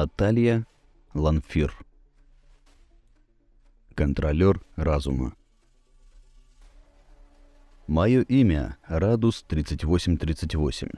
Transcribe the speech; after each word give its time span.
Наталья 0.00 0.64
Ланфир. 1.12 1.76
Контролер 3.96 4.60
разума. 4.76 5.34
Мое 7.88 8.22
имя 8.22 8.76
Радус 8.86 9.44
3838. 9.48 10.88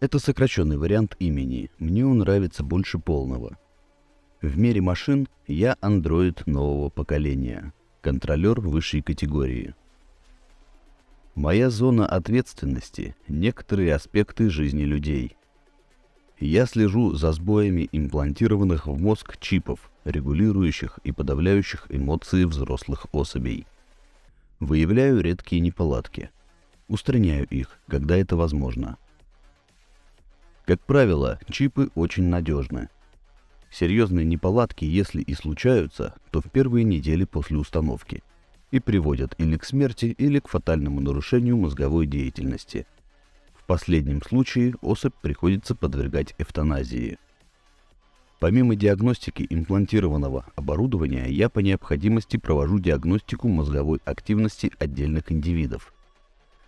Это 0.00 0.18
сокращенный 0.18 0.76
вариант 0.76 1.16
имени. 1.20 1.70
Мне 1.78 2.04
он 2.04 2.18
нравится 2.18 2.62
больше 2.62 2.98
полного. 2.98 3.56
В 4.42 4.58
мире 4.58 4.82
машин 4.82 5.26
я 5.46 5.78
андроид 5.80 6.46
нового 6.46 6.90
поколения. 6.90 7.72
Контролер 8.02 8.60
высшей 8.60 9.00
категории. 9.00 9.74
Моя 11.34 11.70
зона 11.70 12.06
ответственности– 12.06 13.16
некоторые 13.26 13.94
аспекты 13.94 14.50
жизни 14.50 14.82
людей– 14.82 15.38
я 16.46 16.66
слежу 16.66 17.14
за 17.14 17.32
сбоями 17.32 17.88
имплантированных 17.92 18.86
в 18.86 19.00
мозг 19.00 19.38
чипов, 19.38 19.90
регулирующих 20.04 20.98
и 21.04 21.12
подавляющих 21.12 21.86
эмоции 21.88 22.44
взрослых 22.44 23.06
особей. 23.12 23.66
Выявляю 24.58 25.20
редкие 25.20 25.60
неполадки. 25.60 26.30
Устраняю 26.88 27.46
их, 27.46 27.78
когда 27.86 28.16
это 28.16 28.36
возможно. 28.36 28.96
Как 30.66 30.80
правило, 30.80 31.38
чипы 31.48 31.90
очень 31.94 32.24
надежны. 32.24 32.88
Серьезные 33.70 34.26
неполадки, 34.26 34.84
если 34.84 35.22
и 35.22 35.34
случаются, 35.34 36.14
то 36.30 36.40
в 36.40 36.50
первые 36.50 36.84
недели 36.84 37.24
после 37.24 37.56
установки 37.56 38.22
и 38.70 38.80
приводят 38.80 39.34
или 39.38 39.56
к 39.56 39.64
смерти, 39.64 40.06
или 40.06 40.40
к 40.40 40.48
фатальному 40.48 41.00
нарушению 41.00 41.56
мозговой 41.56 42.06
деятельности– 42.06 42.86
в 43.62 43.66
последнем 43.66 44.22
случае 44.22 44.74
особь 44.82 45.14
приходится 45.22 45.74
подвергать 45.74 46.34
эвтаназии. 46.38 47.18
Помимо 48.40 48.74
диагностики 48.74 49.46
имплантированного 49.48 50.46
оборудования, 50.56 51.26
я 51.28 51.48
по 51.48 51.60
необходимости 51.60 52.38
провожу 52.38 52.80
диагностику 52.80 53.46
мозговой 53.46 54.00
активности 54.04 54.72
отдельных 54.80 55.30
индивидов. 55.30 55.94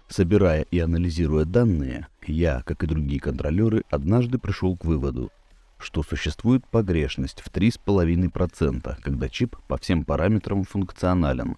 Собирая 0.07 0.63
и 0.71 0.79
анализируя 0.79 1.45
данные, 1.45 2.07
я, 2.27 2.63
как 2.63 2.85
и 2.85 2.87
другие 2.87 3.21
контролеры, 3.21 3.83
однажды 3.91 4.39
пришел 4.39 4.77
к 4.77 4.85
выводу, 4.85 5.33
что 5.79 6.05
существует 6.05 6.65
погрешность 6.69 7.41
в 7.41 7.51
3,5%, 7.51 8.97
когда 9.03 9.29
чип 9.29 9.57
по 9.67 9.77
всем 9.79 10.05
параметрам 10.05 10.63
функционален, 10.63 11.57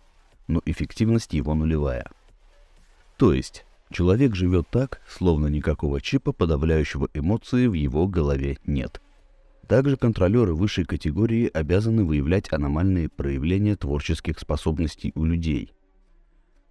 но 0.48 0.62
эффективность 0.64 1.34
его 1.34 1.54
нулевая. 1.54 2.06
То 3.18 3.34
есть 3.34 3.66
Человек 3.90 4.34
живет 4.34 4.68
так, 4.70 5.00
словно 5.08 5.46
никакого 5.46 6.00
чипа, 6.00 6.32
подавляющего 6.32 7.08
эмоции, 7.14 7.66
в 7.66 7.74
его 7.74 8.08
голове 8.08 8.58
нет. 8.66 9.00
Также 9.68 9.96
контролеры 9.96 10.54
высшей 10.54 10.84
категории 10.84 11.50
обязаны 11.52 12.04
выявлять 12.04 12.52
аномальные 12.52 13.08
проявления 13.08 13.76
творческих 13.76 14.38
способностей 14.38 15.12
у 15.14 15.24
людей. 15.24 15.72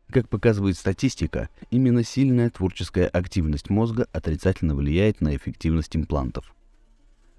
Как 0.10 0.30
показывает 0.30 0.78
статистика, 0.78 1.50
именно 1.72 2.04
сильная 2.04 2.50
творческая 2.50 3.08
активность 3.08 3.70
мозга 3.70 4.08
отрицательно 4.12 4.76
влияет 4.76 5.20
на 5.20 5.36
эффективность 5.36 5.96
имплантов. 5.96 6.54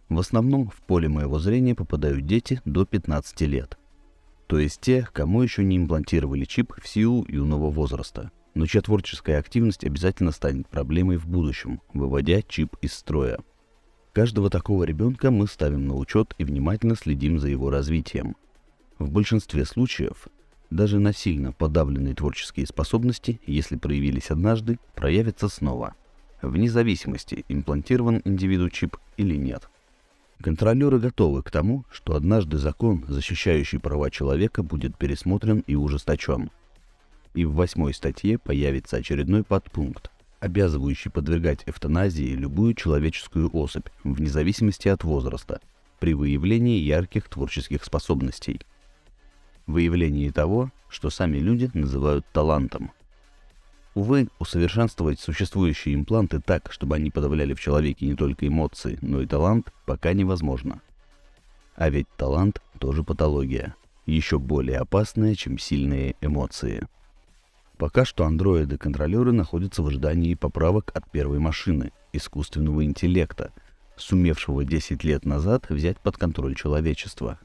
В 0.08 0.18
основном 0.18 0.68
в 0.68 0.82
поле 0.82 1.08
моего 1.08 1.38
зрения 1.38 1.74
попадают 1.74 2.26
дети 2.26 2.60
до 2.64 2.84
15 2.84 3.40
лет. 3.42 3.78
То 4.46 4.58
есть 4.58 4.80
те, 4.80 5.08
кому 5.12 5.42
еще 5.42 5.64
не 5.64 5.76
имплантировали 5.76 6.44
чип 6.44 6.72
в 6.80 6.88
силу 6.88 7.24
юного 7.28 7.70
возраста– 7.70 8.30
но 8.56 8.64
чья 8.64 8.80
творческая 8.80 9.38
активность 9.38 9.84
обязательно 9.84 10.32
станет 10.32 10.66
проблемой 10.66 11.18
в 11.18 11.26
будущем, 11.26 11.82
выводя 11.92 12.40
чип 12.40 12.74
из 12.80 12.94
строя. 12.94 13.38
Каждого 14.14 14.48
такого 14.48 14.84
ребенка 14.84 15.30
мы 15.30 15.46
ставим 15.46 15.86
на 15.86 15.94
учет 15.94 16.34
и 16.38 16.44
внимательно 16.44 16.96
следим 16.96 17.38
за 17.38 17.48
его 17.48 17.68
развитием. 17.68 18.34
В 18.98 19.10
большинстве 19.10 19.66
случаев 19.66 20.28
даже 20.70 20.98
насильно 20.98 21.52
подавленные 21.52 22.14
творческие 22.14 22.66
способности, 22.66 23.42
если 23.46 23.76
проявились 23.76 24.30
однажды, 24.30 24.78
проявятся 24.94 25.48
снова, 25.48 25.94
вне 26.40 26.70
зависимости, 26.70 27.44
имплантирован 27.50 28.22
индивиду 28.24 28.70
чип 28.70 28.96
или 29.18 29.36
нет. 29.36 29.68
Контролеры 30.40 30.98
готовы 30.98 31.42
к 31.42 31.50
тому, 31.50 31.84
что 31.90 32.16
однажды 32.16 32.56
закон, 32.56 33.04
защищающий 33.06 33.80
права 33.80 34.10
человека, 34.10 34.62
будет 34.62 34.96
пересмотрен 34.96 35.62
и 35.66 35.74
ужесточен– 35.74 36.50
и 37.36 37.44
в 37.44 37.52
восьмой 37.52 37.94
статье 37.94 38.38
появится 38.38 38.96
очередной 38.96 39.44
подпункт, 39.44 40.10
обязывающий 40.40 41.10
подвергать 41.10 41.62
эвтаназии 41.66 42.34
любую 42.34 42.74
человеческую 42.74 43.50
особь, 43.52 43.86
вне 44.02 44.28
зависимости 44.28 44.88
от 44.88 45.04
возраста, 45.04 45.60
при 46.00 46.14
выявлении 46.14 46.78
ярких 46.80 47.28
творческих 47.28 47.84
способностей. 47.84 48.60
Выявлении 49.66 50.30
того, 50.30 50.70
что 50.88 51.10
сами 51.10 51.38
люди 51.38 51.70
называют 51.74 52.24
талантом. 52.32 52.90
Увы, 53.94 54.28
усовершенствовать 54.38 55.20
существующие 55.20 55.94
импланты 55.94 56.40
так, 56.40 56.72
чтобы 56.72 56.96
они 56.96 57.10
подавляли 57.10 57.54
в 57.54 57.60
человеке 57.60 58.06
не 58.06 58.14
только 58.14 58.46
эмоции, 58.46 58.98
но 59.02 59.20
и 59.20 59.26
талант, 59.26 59.72
пока 59.84 60.12
невозможно. 60.12 60.80
А 61.74 61.90
ведь 61.90 62.08
талант 62.16 62.62
тоже 62.78 63.04
патология, 63.04 63.74
еще 64.06 64.38
более 64.38 64.78
опасная, 64.78 65.34
чем 65.34 65.58
сильные 65.58 66.14
эмоции. 66.20 66.86
Пока 67.78 68.06
что 68.06 68.24
андроиды-контролеры 68.24 69.32
находятся 69.32 69.82
в 69.82 69.86
ожидании 69.88 70.34
поправок 70.34 70.90
от 70.94 71.10
первой 71.10 71.38
машины, 71.38 71.92
искусственного 72.12 72.84
интеллекта, 72.84 73.52
сумевшего 73.96 74.64
10 74.64 75.04
лет 75.04 75.26
назад 75.26 75.68
взять 75.68 75.98
под 75.98 76.16
контроль 76.16 76.54
человечество. 76.54 77.38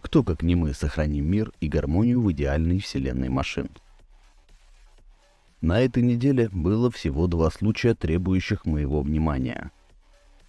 Кто, 0.00 0.24
как 0.24 0.42
не 0.42 0.56
мы, 0.56 0.74
сохраним 0.74 1.26
мир 1.26 1.52
и 1.60 1.68
гармонию 1.68 2.20
в 2.20 2.32
идеальной 2.32 2.80
вселенной 2.80 3.28
машин? 3.28 3.68
На 5.60 5.80
этой 5.80 6.02
неделе 6.02 6.48
было 6.48 6.90
всего 6.90 7.28
два 7.28 7.48
случая, 7.50 7.94
требующих 7.94 8.64
моего 8.66 9.02
внимания. 9.02 9.70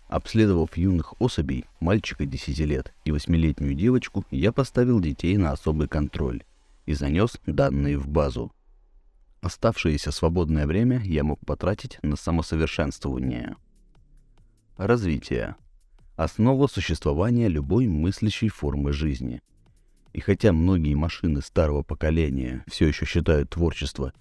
Обследовав 0.07 0.75
юных 0.78 1.19
особей, 1.22 1.66
мальчика 1.79 2.25
10 2.25 2.57
лет 2.59 2.94
и 3.06 3.12
8-летнюю 3.12 3.75
девочку, 3.75 4.25
я 4.31 4.51
поставил 4.51 5.00
детей 5.00 5.38
на 5.38 5.51
особый 5.51 5.88
контроль 5.88 6.44
и 6.88 6.94
занес 6.94 7.39
данные 7.45 8.00
в 8.00 8.07
базу. 8.07 8.51
Оставшееся 9.44 10.12
свободное 10.12 10.66
время 10.66 11.02
я 11.04 11.26
мог 11.26 11.46
потратить 11.46 12.00
на 12.02 12.16
самосовершенствование. 12.16 13.58
Развитие. 14.78 15.58
Основа 16.16 16.68
существования 16.68 17.50
любой 17.50 17.88
мыслящей 17.88 18.48
формы 18.48 18.94
жизни. 18.94 19.42
И 20.14 20.22
хотя 20.22 20.54
многие 20.54 20.96
машины 20.96 21.42
старого 21.42 21.84
поколения 21.84 22.64
все 22.68 22.88
еще 22.88 23.06
считают 23.06 23.50
творчество 23.50 24.14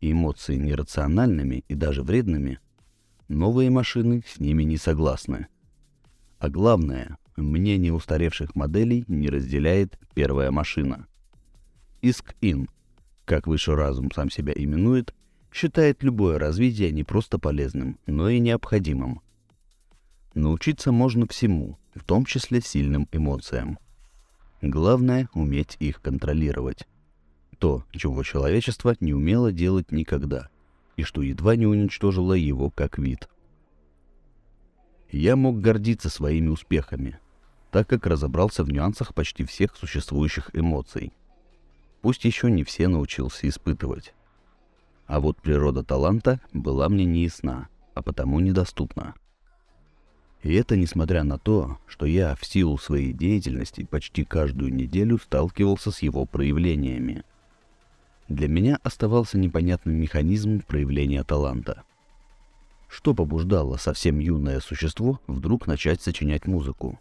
и 0.00 0.12
эмоции 0.12 0.56
нерациональными 0.56 1.62
и 1.68 1.74
даже 1.74 2.02
вредными, 2.02 2.58
новые 3.28 3.68
машины 3.68 4.24
с 4.26 4.40
ними 4.40 4.62
не 4.62 4.78
согласны. 4.78 5.48
А 6.38 6.48
главное, 6.48 7.18
мнение 7.36 7.92
устаревших 7.92 8.54
моделей 8.54 9.04
не 9.08 9.28
разделяет 9.28 9.98
первая 10.14 10.50
машина. 10.50 11.06
Иск-Ин– 12.00 12.70
как 13.24 13.46
высший 13.46 13.74
разум 13.74 14.10
сам 14.12 14.30
себя 14.30 14.52
именует, 14.54 15.14
считает 15.52 16.02
любое 16.02 16.38
развитие 16.38 16.92
не 16.92 17.04
просто 17.04 17.38
полезным, 17.38 17.98
но 18.06 18.28
и 18.28 18.38
необходимым. 18.38 19.20
Научиться 20.34 20.92
можно 20.92 21.26
всему, 21.26 21.78
в 21.94 22.04
том 22.04 22.24
числе 22.24 22.60
сильным 22.60 23.08
эмоциям. 23.12 23.78
Главное— 24.62 25.28
уметь 25.34 25.76
их 25.80 26.00
контролировать. 26.00 26.86
То, 27.58 27.84
чего 27.92 28.22
человечество 28.22 28.94
не 29.00 29.12
умело 29.12 29.52
делать 29.52 29.90
никогда, 29.90 30.48
и 30.96 31.02
что 31.02 31.22
едва 31.22 31.56
не 31.56 31.66
уничтожило 31.66 32.34
его 32.34 32.70
как 32.70 32.98
вид. 32.98 33.28
Я 35.10 35.34
мог 35.34 35.60
гордиться 35.60 36.08
своими 36.08 36.48
успехами, 36.48 37.18
так 37.70 37.88
как 37.88 38.06
разобрался 38.06 38.62
в 38.62 38.70
нюансах 38.70 39.14
почти 39.14 39.44
всех 39.44 39.76
существующих 39.76 40.50
эмоций 40.52 41.12
пусть 42.02 42.24
еще 42.24 42.50
не 42.50 42.64
все 42.64 42.88
научился 42.88 43.48
испытывать. 43.48 44.14
А 45.06 45.20
вот 45.20 45.40
природа 45.40 45.82
таланта 45.82 46.40
была 46.52 46.88
мне 46.88 47.04
не 47.04 47.24
ясна, 47.24 47.68
а 47.94 48.02
потому 48.02 48.40
недоступна. 48.40 49.14
И 50.42 50.54
это 50.54 50.76
несмотря 50.76 51.22
на 51.22 51.38
то, 51.38 51.78
что 51.86 52.06
я 52.06 52.34
в 52.34 52.46
силу 52.46 52.78
своей 52.78 53.12
деятельности 53.12 53.84
почти 53.84 54.24
каждую 54.24 54.72
неделю 54.72 55.18
сталкивался 55.18 55.90
с 55.90 56.00
его 56.00 56.24
проявлениями. 56.24 57.24
Для 58.28 58.48
меня 58.48 58.78
оставался 58.82 59.36
непонятным 59.36 59.96
механизм 59.96 60.60
проявления 60.60 61.24
таланта. 61.24 61.82
Что 62.88 63.14
побуждало 63.14 63.76
совсем 63.76 64.18
юное 64.18 64.60
существо 64.60 65.20
вдруг 65.26 65.66
начать 65.66 66.00
сочинять 66.00 66.46
музыку? 66.46 66.98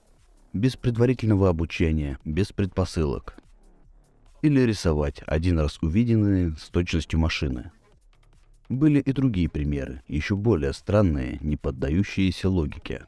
Без 0.52 0.76
предварительного 0.76 1.50
обучения, 1.50 2.18
без 2.26 2.52
предпосылок, 2.52 3.36
или 4.42 4.62
рисовать 4.62 5.22
один 5.26 5.60
раз 5.60 5.80
увиденные 5.82 6.56
с 6.58 6.70
точностью 6.70 7.20
машины. 7.20 7.72
Были 8.70 9.00
и 9.00 9.12
другие 9.12 9.50
примеры, 9.50 10.04
еще 10.08 10.36
более 10.36 10.74
странные, 10.74 11.38
не 11.42 11.58
поддающиеся 11.58 12.50
логике. 12.50 13.06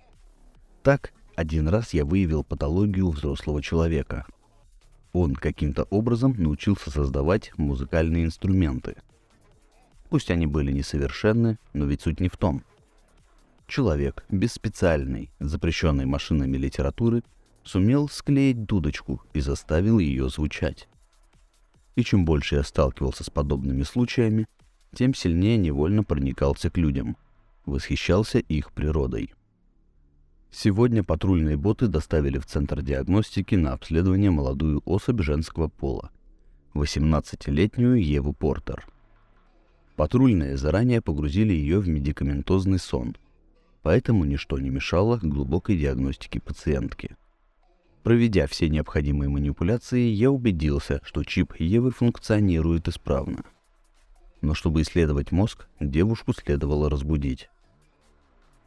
Так, 0.84 1.14
Один 1.36 1.70
раз 1.70 1.94
я 1.94 2.04
выявил 2.04 2.44
патологию 2.44 3.10
взрослого 3.10 3.62
человека. 3.62 4.26
Он 5.14 5.34
каким-то 5.34 5.84
образом 5.84 6.36
научился 6.38 6.92
создавать 6.92 7.58
музыкальные 7.58 8.26
инструменты. 8.26 8.98
Пусть 10.10 10.30
они 10.30 10.46
были 10.46 10.72
несовершенны, 10.72 11.58
но 11.74 11.86
ведь 11.86 12.02
суть 12.02 12.20
не 12.20 12.28
в 12.28 12.38
том. 12.38 12.64
Человек 13.66 14.26
без 14.30 14.52
специальной, 14.52 15.32
запрещенной 15.40 16.06
машинами 16.06 16.58
литературы, 16.58 17.24
сумел 17.64 18.10
склеить 18.10 18.66
дудочку 18.66 19.24
и 19.34 19.40
заставил 19.40 20.00
ее 20.00 20.30
звучать. 20.30 20.90
И 22.02 22.04
чем 22.04 22.26
больше 22.26 22.56
я 22.56 22.64
сталкивался 22.64 23.24
с 23.24 23.30
подобными 23.30 23.84
случаями, 23.84 24.48
тем 24.92 25.14
сильнее 25.14 25.56
невольно 25.58 26.04
проникался 26.04 26.72
к 26.72 26.78
людям, 26.80 27.16
восхищался 27.68 28.40
их 28.40 28.72
природой. 28.72 29.36
Сегодня 30.50 31.04
патрульные 31.04 31.58
боты 31.58 31.86
доставили 31.86 32.40
в 32.40 32.48
Центр 32.48 32.82
диагностики 32.82 33.54
на 33.54 33.74
обследование 33.74 34.32
молодую 34.32 34.82
особь 34.84 35.22
женского 35.22 35.68
пола, 35.68 36.10
18-летнюю 36.74 38.04
Еву 38.04 38.34
Портер. 38.34 38.88
Патрульные 39.96 40.58
заранее 40.58 41.04
погрузили 41.04 41.54
ее 41.54 41.78
в 41.78 41.88
медикаментозный 41.88 42.80
сон, 42.80 43.16
поэтому 43.84 44.26
ничто 44.26 44.58
не 44.58 44.72
мешало 44.72 45.20
глубокой 45.22 45.78
диагностике 45.78 46.40
пациентки. 46.40 47.16
Проведя 48.04 48.48
все 48.48 48.70
необходимые 48.70 49.30
манипуляции, 49.30 50.08
я 50.08 50.32
убедился, 50.32 51.02
что 51.04 51.24
чип 51.24 51.54
Евы 51.60 51.92
функционирует 51.92 52.88
исправно. 52.88 53.44
Но 54.42 54.56
чтобы 54.56 54.82
исследовать 54.82 55.32
мозг, 55.32 55.68
девушку 55.80 56.34
следовало 56.34 56.90
разбудить 56.90 57.50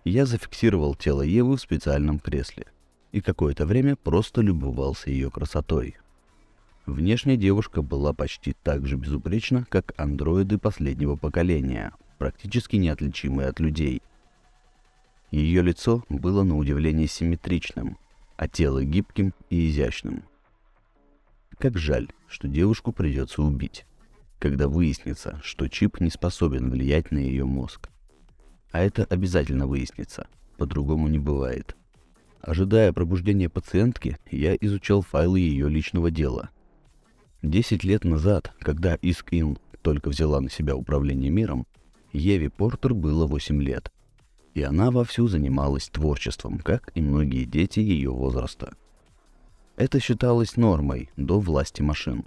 я 0.04 0.26
зафиксировал 0.26 0.94
тело 0.94 1.22
Евы 1.22 1.56
в 1.56 1.60
специальном 1.60 2.18
кресле 2.18 2.66
и 3.12 3.20
какое-то 3.20 3.64
время 3.64 3.96
просто 3.96 4.42
любовался 4.42 5.10
ее 5.10 5.30
красотой. 5.30 5.96
Внешне 6.84 7.36
девушка 7.36 7.80
была 7.80 8.12
почти 8.12 8.54
так 8.62 8.86
же 8.86 8.96
безупречна, 8.96 9.66
как 9.70 9.94
андроиды 9.98 10.58
последнего 10.58 11.16
поколения, 11.16 11.92
практически 12.18 12.76
неотличимые 12.76 13.48
от 13.48 13.60
людей. 13.60 14.02
Ее 15.30 15.62
лицо 15.62 16.04
было 16.08 16.42
на 16.42 16.58
удивление 16.58 17.06
симметричным, 17.06 17.96
а 18.36 18.48
тело 18.48 18.84
гибким 18.84 19.32
и 19.50 19.68
изящным. 19.68 20.24
Как 21.58 21.78
жаль, 21.78 22.08
что 22.26 22.48
девушку 22.48 22.92
придется 22.92 23.42
убить, 23.42 23.86
когда 24.38 24.68
выяснится, 24.68 25.40
что 25.42 25.68
чип 25.68 26.00
не 26.00 26.10
способен 26.10 26.70
влиять 26.70 27.10
на 27.10 27.18
ее 27.18 27.44
мозг. 27.44 27.88
А 28.72 28.80
это 28.80 29.04
обязательно 29.04 29.66
выяснится. 29.66 30.26
По-другому 30.56 31.08
не 31.08 31.18
бывает. 31.18 31.76
Ожидая 32.40 32.92
пробуждения 32.92 33.48
пациентки, 33.48 34.18
я 34.30 34.54
изучал 34.56 35.02
файлы 35.02 35.40
ее 35.40 35.68
личного 35.68 36.10
дела. 36.10 36.50
Десять 37.42 37.84
лет 37.84 38.04
назад, 38.04 38.52
когда 38.58 38.96
Иск-Ин 38.96 39.58
только 39.82 40.08
взяла 40.08 40.40
на 40.40 40.50
себя 40.50 40.76
управление 40.76 41.30
миром, 41.30 41.66
Еве 42.12 42.50
Портер 42.50 42.94
было 42.94 43.26
8 43.26 43.62
лет. 43.62 43.92
И 44.54 44.62
она 44.62 44.90
вовсю 44.90 45.26
занималась 45.26 45.88
творчеством, 45.88 46.58
как 46.58 46.90
и 46.94 47.02
многие 47.02 47.44
дети 47.44 47.80
ее 47.80 48.10
возраста. 48.10 48.74
Это 49.76 49.98
считалось 49.98 50.56
нормой 50.56 51.10
до 51.16 51.40
власти 51.40 51.82
машин. 51.82 52.24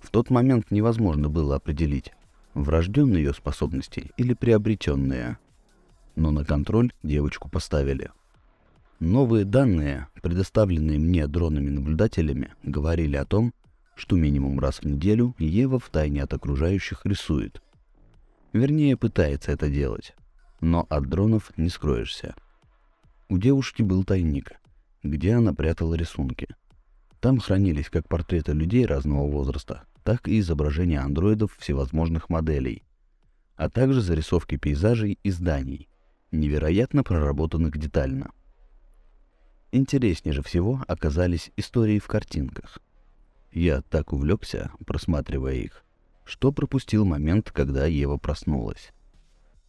В 0.00 0.10
тот 0.10 0.30
момент 0.30 0.70
невозможно 0.70 1.28
было 1.28 1.56
определить, 1.56 2.12
врожденные 2.54 3.24
ее 3.24 3.34
способности 3.34 4.12
или 4.16 4.32
приобретенные. 4.34 5.38
Но 6.14 6.30
на 6.30 6.44
контроль 6.44 6.92
девочку 7.02 7.48
поставили. 7.48 8.10
Новые 9.00 9.44
данные, 9.44 10.08
предоставленные 10.22 10.98
мне 10.98 11.26
дронами-наблюдателями, 11.26 12.54
говорили 12.62 13.16
о 13.16 13.24
том, 13.24 13.52
что 13.96 14.14
минимум 14.14 14.60
раз 14.60 14.78
в 14.78 14.84
неделю 14.84 15.34
Ева 15.38 15.80
втайне 15.80 16.22
от 16.22 16.32
окружающих 16.32 17.04
рисует. 17.04 17.60
Вернее, 18.52 18.96
пытается 18.96 19.50
это 19.50 19.68
делать. 19.68 20.14
Но 20.60 20.86
от 20.88 21.08
дронов 21.08 21.52
не 21.56 21.68
скроешься. 21.68 22.34
У 23.28 23.38
девушки 23.38 23.82
был 23.82 24.04
тайник, 24.04 24.52
где 25.02 25.34
она 25.34 25.54
прятала 25.54 25.94
рисунки. 25.94 26.48
Там 27.20 27.38
хранились 27.38 27.90
как 27.90 28.08
портреты 28.08 28.52
людей 28.52 28.86
разного 28.86 29.28
возраста, 29.28 29.84
так 30.04 30.28
и 30.28 30.38
изображения 30.38 31.00
андроидов 31.00 31.56
всевозможных 31.58 32.30
моделей, 32.30 32.82
а 33.56 33.68
также 33.68 34.00
зарисовки 34.00 34.56
пейзажей 34.56 35.18
и 35.22 35.30
зданий, 35.30 35.88
невероятно 36.30 37.02
проработанных 37.02 37.76
детально. 37.76 38.30
Интереснее 39.72 40.32
же 40.32 40.42
всего 40.42 40.82
оказались 40.88 41.50
истории 41.56 41.98
в 41.98 42.06
картинках. 42.06 42.78
Я 43.52 43.82
так 43.82 44.12
увлекся, 44.12 44.70
просматривая 44.86 45.54
их, 45.54 45.84
что 46.24 46.52
пропустил 46.52 47.04
момент, 47.04 47.50
когда 47.50 47.86
Ева 47.86 48.16
проснулась. 48.16 48.92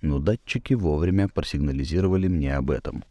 Но 0.01 0.19
датчики 0.19 0.74
вовремя 0.74 1.28
просигнализировали 1.28 2.28
мне 2.28 2.56
об 2.56 2.72
этом. 2.72 3.04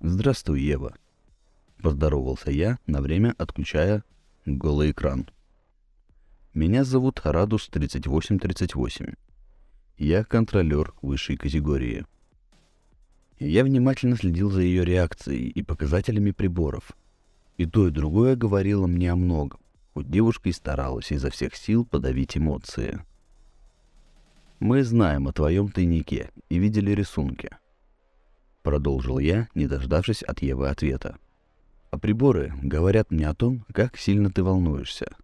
«Здравствуй, 0.00 0.60
Ева»,— 0.60 0.94
поздоровался 1.82 2.50
я, 2.50 2.78
на 2.86 3.00
время 3.00 3.34
отключая 3.38 4.04
голый 4.44 4.90
экран. 4.92 5.28
Меня 6.52 6.82
зовут 6.82 7.20
Радус 7.22 7.68
3838. 7.68 9.14
Я 9.98 10.24
контролер 10.24 10.92
высшей 11.00 11.36
категории. 11.36 12.06
Я 13.38 13.62
внимательно 13.62 14.16
следил 14.16 14.50
за 14.50 14.62
ее 14.62 14.84
реакцией 14.84 15.48
и 15.48 15.62
показателями 15.62 16.32
приборов. 16.32 16.90
И 17.56 17.66
то, 17.66 17.86
и 17.86 17.92
другое 17.92 18.34
говорило 18.34 18.88
мне 18.88 19.12
о 19.12 19.16
многом, 19.16 19.60
хоть 19.94 20.10
девушка 20.10 20.48
и 20.48 20.52
старалась 20.52 21.12
изо 21.12 21.30
всех 21.30 21.54
сил 21.54 21.84
подавить 21.84 22.36
эмоции. 22.36 23.04
«Мы 24.60 24.84
знаем 24.84 25.26
о 25.26 25.32
твоем 25.32 25.70
тайнике 25.70 26.30
и 26.48 26.58
видели 26.58 26.92
рисунки»,— 26.92 27.50
продолжил 28.62 29.18
я, 29.18 29.48
не 29.54 29.66
дождавшись 29.66 30.22
от 30.22 30.42
Евы 30.42 30.68
ответа. 30.68 31.16
«А 31.90 31.98
приборы 31.98 32.52
говорят 32.62 33.10
мне 33.10 33.26
о 33.26 33.34
том, 33.34 33.64
как 33.72 33.96
сильно 33.96 34.30
ты 34.30 34.44
волнуешься». 34.44 35.16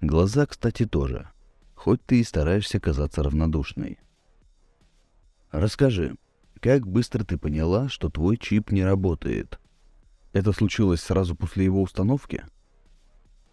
Глаза, 0.00 0.46
кстати, 0.46 0.86
тоже. 0.86 1.28
Хоть 1.74 2.02
ты 2.06 2.20
и 2.20 2.24
стараешься 2.24 2.80
казаться 2.80 3.22
равнодушной. 3.22 3.98
Расскажи, 5.50 6.16
как 6.60 6.86
быстро 6.86 7.24
ты 7.24 7.36
поняла, 7.36 7.90
что 7.90 8.08
твой 8.08 8.38
чип 8.38 8.70
не 8.70 8.82
работает? 8.82 9.60
Это 10.32 10.52
случилось 10.52 11.02
сразу 11.02 11.36
после 11.36 11.66
его 11.66 11.82
установки? 11.82 12.44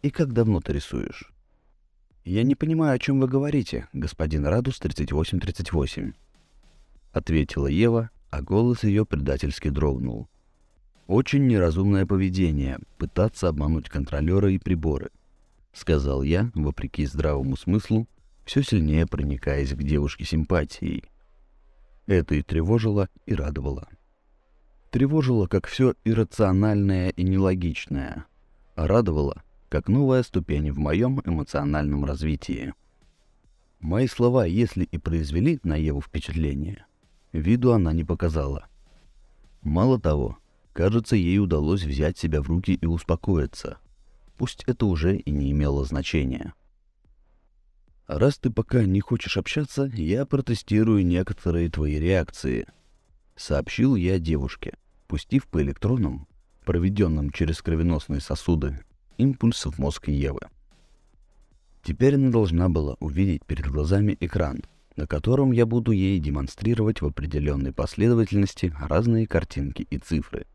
И 0.01 0.09
как 0.09 0.31
давно 0.31 0.61
ты 0.61 0.71
рисуешь? 0.71 1.33
Я 2.27 2.43
не 2.43 2.55
понимаю, 2.55 2.93
о 2.93 2.99
чем 2.99 3.21
вы 3.21 3.27
говорите, 3.29 3.87
господин 3.93 4.45
Радус 4.45 4.79
3838. 4.79 6.11
Ответила 7.13 7.67
Ева, 7.67 8.09
а 8.29 8.41
голос 8.41 8.83
ее 8.83 9.05
предательски 9.05 9.69
дрогнул. 9.69 10.27
Очень 11.07 11.47
неразумное 11.47 12.05
поведение— 12.05 12.79
пытаться 12.97 13.47
обмануть 13.47 13.87
контролера 13.87 14.51
и 14.51 14.57
приборы— 14.57 15.09
сказал 15.71 16.21
я, 16.21 16.51
вопреки 16.53 17.05
здравому 17.05 17.55
смыслу, 17.55 18.09
все 18.43 18.61
сильнее 18.61 19.07
проникаясь 19.07 19.71
к 19.71 19.81
девушке 19.81 20.25
симпатией. 20.25 21.05
Это 22.07 22.35
и 22.35 22.41
тревожило, 22.41 23.07
и 23.25 23.35
радовало. 23.35 23.87
Тревожило, 24.91 25.47
как 25.47 25.65
все 25.65 25.93
иррациональное 26.03 27.07
и 27.07 27.23
нелогичное, 27.23 28.25
а 28.75 28.85
радовало, 28.85 29.43
как 29.69 29.87
новая 29.87 30.23
ступень 30.23 30.71
в 30.71 30.77
моем 30.77 31.21
эмоциональном 31.25 32.05
развитии. 32.05 32.73
Мои 33.79 34.07
слова, 34.07 34.45
если 34.45 34.83
и 34.83 34.97
произвели 34.97 35.59
на 35.63 35.75
Еву 35.75 36.01
впечатление, 36.01 36.85
виду 37.31 37.73
она 37.73 37.93
не 37.93 38.03
показала. 38.03 38.67
Мало 39.61 39.99
того, 39.99 40.37
кажется, 40.73 41.15
ей 41.15 41.39
удалось 41.39 41.83
взять 41.83 42.17
себя 42.17 42.41
в 42.41 42.47
руки 42.47 42.73
и 42.73 42.85
успокоиться— 42.85 43.77
пусть 44.37 44.63
это 44.67 44.85
уже 44.85 45.17
и 45.17 45.31
не 45.31 45.51
имело 45.51 45.83
значения. 45.83 46.53
Раз 48.05 48.37
ты 48.37 48.49
пока 48.49 48.85
не 48.85 49.01
хочешь 49.01 49.37
общаться, 49.37 49.91
я 49.93 50.25
протестирую 50.25 51.05
некоторые 51.05 51.69
твои 51.69 51.99
реакции. 51.99 52.67
Сообщил 53.35 53.95
я 53.95 54.17
девушке, 54.17 54.77
пустив 55.07 55.47
по 55.47 55.61
электронам, 55.61 56.27
проведенным 56.63 57.31
через 57.31 57.61
кровеносные 57.61 58.21
сосуды, 58.21 58.79
импульс 59.17 59.65
в 59.65 59.77
мозг 59.79 60.07
Евы. 60.07 60.41
Теперь 61.83 62.15
она 62.15 62.31
должна 62.31 62.69
была 62.69 62.95
увидеть 62.99 63.45
перед 63.45 63.67
глазами 63.67 64.17
экран, 64.19 64.63
на 64.95 65.07
котором 65.07 65.51
я 65.51 65.65
буду 65.65 65.91
ей 65.91 66.19
демонстрировать 66.19 67.01
в 67.01 67.05
определенной 67.05 67.71
последовательности 67.71 68.73
разные 68.79 69.27
картинки 69.27 69.87
и 69.89 69.97
цифры, 69.97 70.45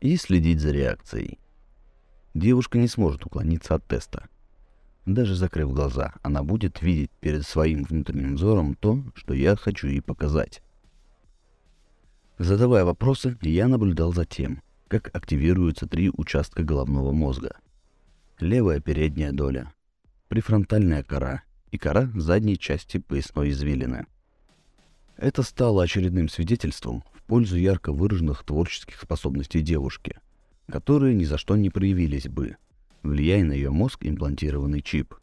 и 0.00 0.16
следить 0.16 0.60
за 0.60 0.70
реакцией 0.70 1.38
девушка 2.34 2.78
не 2.78 2.88
сможет 2.88 3.24
уклониться 3.24 3.74
от 3.74 3.86
теста. 3.86 4.28
Даже 5.04 5.34
закрыв 5.34 5.72
глаза, 5.72 6.14
она 6.22 6.42
будет 6.42 6.80
видеть 6.80 7.10
перед 7.20 7.44
своим 7.44 7.84
внутренним 7.84 8.36
взором 8.36 8.74
то, 8.74 9.02
что 9.14 9.34
я 9.34 9.56
хочу 9.56 9.88
ей 9.88 10.00
показать. 10.00 10.62
Задавая 12.38 12.84
вопросы, 12.84 13.36
я 13.42 13.68
наблюдал 13.68 14.12
за 14.12 14.24
тем, 14.24 14.62
как 14.88 15.14
активируются 15.14 15.86
три 15.86 16.10
участка 16.12 16.62
головного 16.62 17.12
мозга. 17.12 17.56
Левая 18.40 18.80
передняя 18.80 19.32
доля, 19.32 19.72
префронтальная 20.28 21.02
кора 21.02 21.42
и 21.70 21.78
кора 21.78 22.10
задней 22.14 22.58
части 22.58 22.98
поясной 22.98 23.50
извилины. 23.50 24.06
Это 25.16 25.42
стало 25.42 25.84
очередным 25.84 26.28
свидетельством 26.28 27.04
в 27.12 27.22
пользу 27.22 27.56
ярко 27.56 27.92
выраженных 27.92 28.44
творческих 28.44 29.00
способностей 29.00 29.60
девушки, 29.60 30.18
которые 30.68 31.14
ни 31.14 31.24
за 31.24 31.38
что 31.38 31.56
не 31.56 31.70
проявились 31.70 32.28
бы, 32.28 32.56
влияя 33.02 33.44
на 33.44 33.52
ее 33.52 33.70
мозг 33.70 34.04
имплантированный 34.04 34.82
чип. 34.82 35.14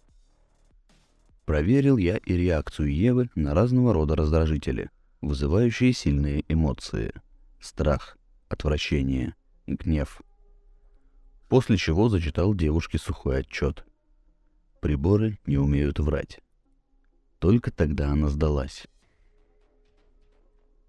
Проверил 1.46 1.98
я 1.98 2.18
и 2.18 2.34
реакцию 2.34 2.94
Евы 2.94 3.30
на 3.36 3.54
разного 3.56 3.94
рода 3.94 4.16
раздражители, 4.16 4.92
вызывающие 5.22 5.94
сильные 5.94 6.46
эмоции. 6.48 7.12
Страх, 7.60 8.18
отвращение, 8.48 9.34
гнев. 9.66 10.22
После 11.50 11.78
чего 11.78 12.08
зачитал 12.10 12.54
девушке 12.54 12.98
сухой 12.98 13.40
отчет. 13.40 13.86
Приборы 14.80 15.40
не 15.46 15.58
умеют 15.58 16.00
врать. 16.00 16.40
Только 17.40 17.72
тогда 17.72 18.12
она 18.12 18.30
сдалась. 18.30 18.88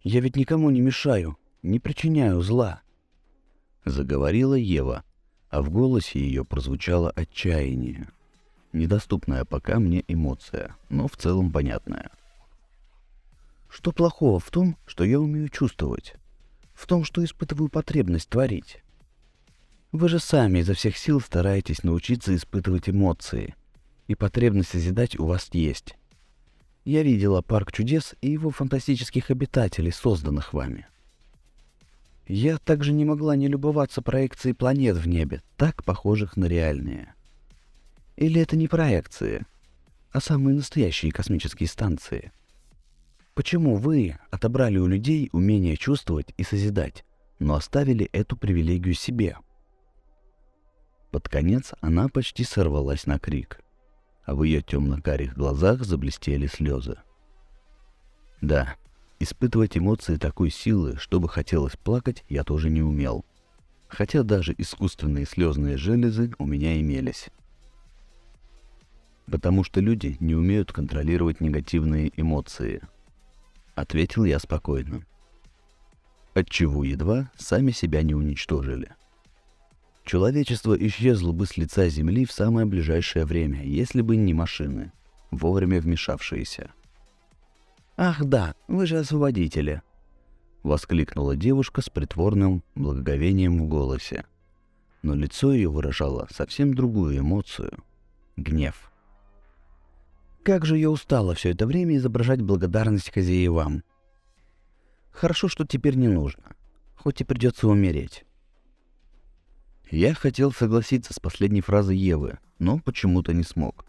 «Я 0.03 0.21
ведь 0.21 0.37
никому 0.37 0.71
не 0.71 0.81
мешаю, 0.81 1.37
не 1.63 1.81
причиняю 1.81 2.41
зла»,— 2.41 2.83
заговорила 3.85 4.55
Ева, 4.55 5.05
а 5.49 5.63
в 5.63 5.71
голосе 5.71 6.21
ее 6.21 6.45
прозвучало 6.45 7.11
отчаяние— 7.11 8.09
недоступная 8.73 9.45
пока 9.45 9.79
мне 9.79 10.05
эмоция, 10.09 10.77
но 10.89 11.09
в 11.09 11.17
целом 11.17 11.53
понятная. 11.53 12.11
Что 13.69 13.93
плохого 13.93 14.41
в 14.41 14.51
том, 14.51 14.77
что 14.87 15.05
я 15.05 15.21
умею 15.21 15.49
чувствовать? 15.49 16.15
В 16.75 16.87
том, 16.87 17.05
что 17.05 17.23
испытываю 17.25 17.69
потребность 17.69 18.29
творить? 18.29 18.83
Вы 19.93 20.09
же 20.09 20.21
сами 20.21 20.61
изо 20.61 20.75
всех 20.75 20.97
сил 20.97 21.21
стараетесь 21.21 21.83
научиться 21.83 22.35
испытывать 22.35 22.89
эмоции, 22.89 23.57
и 24.07 24.15
потребность 24.15 24.71
созидать 24.71 25.19
у 25.19 25.27
вас 25.27 25.49
есть. 25.53 25.97
Я 26.85 27.03
видела 27.03 27.43
парк 27.43 27.73
чудес 27.73 28.15
и 28.21 28.31
его 28.31 28.51
фантастических 28.51 29.31
обитателей, 29.31 29.91
созданных 29.91 30.53
вами. 30.53 30.87
Я 32.29 32.59
также 32.59 32.93
не 32.93 33.05
могла 33.05 33.35
не 33.35 33.49
любоваться 33.49 34.01
проекцией 34.01 34.55
планет 34.55 34.97
в 34.97 35.09
небе, 35.09 35.43
так 35.57 35.83
похожих 35.85 36.37
на 36.37 36.45
реальные. 36.47 37.15
Или 38.17 38.41
это 38.41 38.57
не 38.57 38.69
проекции, 38.69 39.45
а 40.13 40.21
самые 40.21 40.55
настоящие 40.55 41.11
космические 41.11 41.69
станции? 41.69 42.31
Почему 43.35 43.75
вы 43.75 44.19
отобрали 44.31 44.79
у 44.79 44.87
людей 44.87 45.29
умение 45.33 45.77
чувствовать 45.77 46.33
и 46.37 46.45
созидать, 46.45 47.05
но 47.41 47.55
оставили 47.55 48.07
эту 48.13 48.37
привилегию 48.37 48.95
себе? 48.95 49.37
Под 51.11 51.29
конец 51.29 51.73
она 51.81 52.09
почти 52.09 52.45
сорвалась 52.45 53.07
на 53.07 53.19
крик, 53.19 53.61
а 54.25 54.35
в 54.35 54.43
ее 54.43 54.63
темно-карих 54.63 55.35
глазах 55.35 55.85
заблестели 55.85 56.47
слезы. 56.47 56.99
Да, 58.41 58.77
испытывать 59.19 59.77
эмоции 59.77 60.17
такой 60.17 60.51
силы, 60.51 60.97
чтобы 60.97 61.29
хотелось 61.29 61.77
плакать, 61.77 62.25
я 62.29 62.45
тоже 62.45 62.71
не 62.71 62.83
умел. 62.83 63.25
Хотя 63.89 64.23
даже 64.23 64.55
искусственные 64.57 65.27
слезные 65.27 65.77
железы 65.77 66.33
у 66.39 66.47
меня 66.47 66.81
имелись 66.81 67.29
потому 69.31 69.65
что 69.65 69.81
люди 69.81 70.17
не 70.21 70.35
умеют 70.35 70.73
контролировать 70.73 71.41
негативные 71.41 72.11
эмоции. 72.17 72.83
Ответил 73.75 74.25
я 74.25 74.39
спокойно. 74.39 75.07
Отчего 76.35 76.85
едва 76.85 77.31
сами 77.39 77.71
себя 77.71 78.03
не 78.03 78.15
уничтожили. 78.15 78.95
Человечество 80.05 80.75
исчезло 80.75 81.33
бы 81.33 81.47
с 81.47 81.57
лица 81.57 81.89
Земли 81.89 82.25
в 82.25 82.33
самое 82.33 82.67
ближайшее 82.67 83.25
время, 83.25 83.65
если 83.65 84.01
бы 84.01 84.17
не 84.17 84.35
машины, 84.35 84.93
вовремя 85.31 85.81
вмешавшиеся. 85.81 86.71
«Ах 87.97 88.25
да, 88.25 88.55
вы 88.67 88.87
же 88.87 88.99
освободители!»— 88.99 89.83
воскликнула 90.63 91.37
девушка 91.37 91.83
с 91.83 91.91
притворным 91.91 92.63
благоговением 92.75 93.59
в 93.59 93.69
голосе. 93.69 94.25
Но 95.03 95.15
лицо 95.15 95.53
ее 95.53 95.71
выражало 95.71 96.27
совсем 96.31 96.75
другую 96.75 97.19
эмоцию— 97.19 97.85
гнев. 98.37 98.91
Как 100.43 100.65
же 100.65 100.79
я 100.79 100.91
устала 100.91 101.35
все 101.35 101.51
это 101.51 101.67
время 101.67 101.97
изображать 101.97 102.41
благодарность 102.41 103.13
хозяевам. 103.13 103.85
Хорошо, 105.11 105.49
что 105.49 105.67
теперь 105.67 105.97
не 105.97 106.09
нужно, 106.09 106.57
хоть 106.97 107.21
и 107.21 107.25
придется 107.25 107.69
умереть. 107.69 108.25
Я 109.91 110.15
хотел 110.15 110.53
согласиться 110.53 111.13
с 111.13 111.19
последней 111.19 111.61
фразой 111.61 111.97
Евы, 111.97 112.39
но 112.59 112.79
почему-то 112.79 113.33
не 113.33 113.43
смог. 113.43 113.85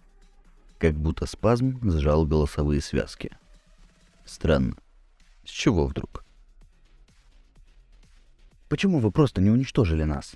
Как 0.80 0.96
будто 0.96 1.26
спазм 1.26 1.80
сжал 1.90 2.26
голосовые 2.26 2.82
связки. 2.82 3.32
Странно. 4.26 4.76
С 5.46 5.50
чего 5.50 5.86
вдруг? 5.86 6.26
Почему 8.68 9.00
вы 9.00 9.12
просто 9.12 9.42
не 9.42 9.50
уничтожили 9.50 10.04
нас? 10.04 10.36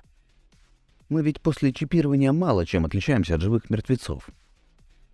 Мы 1.10 1.24
ведь 1.24 1.42
после 1.42 1.74
чипирования 1.74 2.32
мало 2.32 2.66
чем 2.66 2.86
отличаемся 2.86 3.36
от 3.36 3.42
живых 3.42 3.70
мертвецов 3.70 4.30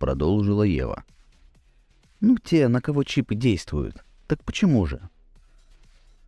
продолжила 0.02 0.64
Ева. 0.64 1.04
Ну, 2.18 2.36
те, 2.36 2.66
на 2.66 2.80
кого 2.80 3.04
чипы 3.04 3.36
действуют. 3.36 4.04
Так 4.26 4.42
почему 4.42 4.84
же? 4.84 5.00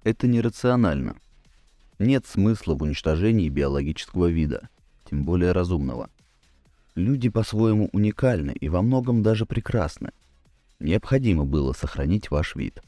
Это 0.04 0.28
нерационально. 0.28 1.16
Нет 1.99 2.27
смысла 2.27 2.75
в 2.75 2.83
уничтожении 2.83 3.49
биологического 3.49 4.27
вида, 4.27 4.69
тем 5.09 5.25
более 5.25 5.53
разумного. 5.53 6.11
Люди 6.95 7.29
по-своему 7.29 7.89
уникальны 7.93 8.53
и 8.53 8.69
во 8.69 8.83
многом 8.83 9.23
даже 9.23 9.47
прекрасны. 9.47 10.11
Необходимо 10.81 11.45
было 11.45 11.73
сохранить 11.73 12.31
ваш 12.31 12.57
вид. 12.57 12.83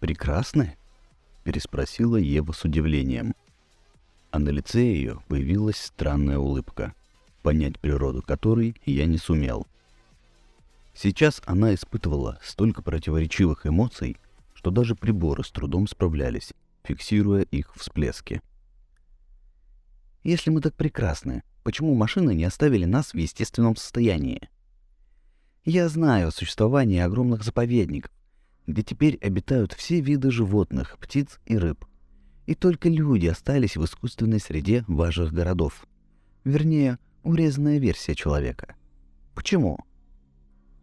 «Прекрасны?»— 0.00 0.76
переспросила 1.44 2.16
Ева 2.16 2.52
с 2.52 2.64
удивлением. 2.64 3.34
А 4.30 4.38
на 4.38 4.48
лице 4.48 4.80
ее 4.80 5.22
появилась 5.28 5.76
странная 5.76 6.38
улыбка— 6.38 6.94
понять 7.44 7.78
природу 7.78 8.22
которой 8.22 8.74
я 8.86 9.04
не 9.04 9.18
сумел. 9.18 9.68
Сейчас 10.94 11.42
она 11.44 11.74
испытывала 11.74 12.38
столько 12.42 12.82
противоречивых 12.82 13.66
эмоций, 13.66 14.16
что 14.54 14.70
даже 14.70 14.96
приборы 14.96 15.44
с 15.44 15.50
трудом 15.50 15.86
справлялись, 15.86 16.54
фиксируя 16.84 17.42
их 17.42 17.74
всплески. 17.74 18.40
«Если 20.22 20.50
мы 20.50 20.60
так 20.60 20.74
прекрасны, 20.74 21.42
почему 21.62 21.94
машины 21.94 22.34
не 22.34 22.44
оставили 22.44 22.84
нас 22.84 23.12
в 23.12 23.16
естественном 23.16 23.76
состоянии? 23.76 24.48
Я 25.64 25.88
знаю 25.88 26.28
о 26.28 26.32
существовании 26.32 27.00
огромных 27.00 27.42
заповедников, 27.42 28.12
где 28.66 28.82
теперь 28.82 29.18
обитают 29.22 29.72
все 29.72 30.00
виды 30.00 30.30
животных, 30.30 30.98
птиц 30.98 31.40
и 31.46 31.56
рыб. 31.56 31.84
И 32.46 32.54
только 32.54 32.88
люди 32.88 33.26
остались 33.26 33.76
в 33.76 33.84
искусственной 33.84 34.40
среде 34.40 34.84
ваших 34.86 35.32
городов. 35.32 35.86
Вернее, 36.44 36.98
урезанная 37.22 37.78
версия 37.78 38.14
человека. 38.14 38.76
Почему? 39.34 39.78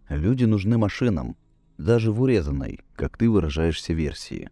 Люди 0.10 0.46
нужны 0.46 0.78
машинам, 0.78 1.38
даже 1.78 2.12
в 2.12 2.22
урезанной, 2.22 2.80
как 2.96 3.18
ты 3.18 3.30
выражаешься, 3.30 3.94
версии. 3.94 4.50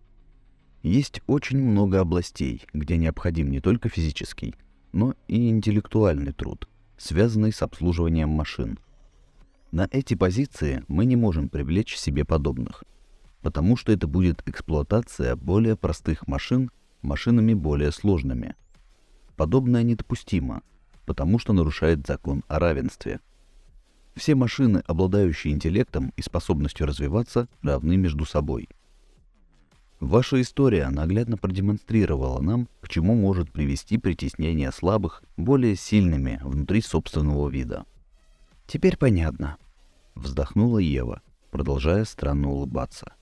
Есть 0.82 1.22
очень 1.28 1.60
много 1.62 2.00
областей, 2.00 2.66
где 2.74 2.98
необходим 2.98 3.52
не 3.52 3.60
только 3.60 3.90
физический, 3.90 4.56
но 4.94 5.14
и 5.28 5.50
интеллектуальный 5.50 6.32
труд, 6.32 6.70
связанный 6.98 7.52
с 7.52 7.62
обслуживанием 7.62 8.30
машин. 8.30 8.80
На 9.72 9.88
эти 9.92 10.14
позиции 10.16 10.84
мы 10.88 11.06
не 11.06 11.16
можем 11.16 11.50
привлечь 11.50 11.98
себе 11.98 12.24
подобных, 12.24 12.84
потому 13.42 13.76
что 13.76 13.92
это 13.92 14.08
будет 14.08 14.42
эксплуатация 14.48 15.36
более 15.36 15.76
простых 15.76 16.28
машин 16.28 16.72
машинами 17.02 17.54
более 17.54 17.92
сложными. 17.92 18.56
Подобное 19.36 19.84
недопустимо, 19.84 20.62
потому 21.06 21.40
что 21.40 21.54
нарушает 21.54 22.06
закон 22.08 22.44
о 22.48 22.60
равенстве. 22.60 23.20
Все 24.16 24.36
машины, 24.36 24.84
обладающие 24.86 25.54
интеллектом 25.54 26.12
и 26.18 26.22
способностью 26.22 26.88
развиваться, 26.88 27.48
равны 27.62 27.96
между 27.96 28.26
собой. 28.26 28.68
Ваша 30.00 30.40
история 30.42 30.88
наглядно 30.90 31.36
продемонстрировала 31.36 32.42
нам, 32.42 32.70
к 32.80 32.88
чему 32.88 33.16
может 33.16 33.52
привести 33.52 33.98
притеснение 33.98 34.72
слабых 34.72 35.24
более 35.36 35.76
сильными 35.76 36.40
внутри 36.42 36.82
собственного 36.82 37.50
вида. 37.50 37.86
«Теперь 38.66 38.96
понятно»,— 38.98 39.58
вздохнула 40.16 40.78
Ева, 40.78 41.22
продолжая 41.52 42.06
странно 42.06 42.50
улыбаться. 42.50 43.14